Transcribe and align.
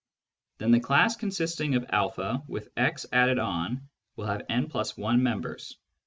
Then 0.57 0.71
the 0.71 0.79
class 0.79 1.15
consisting 1.15 1.75
of 1.75 1.85
a 1.87 2.41
with 2.47 2.69
x 2.75 3.05
added 3.13 3.37
on 3.37 3.87
will 4.15 4.25
have 4.25 4.47
w+i 4.47 5.15
members. 5.15 5.77